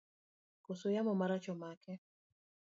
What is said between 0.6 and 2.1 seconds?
Kose yamo marach omake?